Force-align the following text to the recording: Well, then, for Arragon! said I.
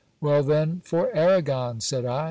Well, 0.19 0.41
then, 0.41 0.81
for 0.83 1.15
Arragon! 1.15 1.79
said 1.79 2.05
I. 2.07 2.19